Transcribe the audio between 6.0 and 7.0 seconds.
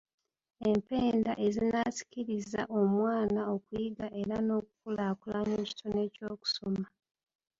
ky’okusoma.